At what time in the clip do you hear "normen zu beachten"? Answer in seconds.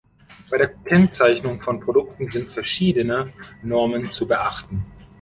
3.61-4.83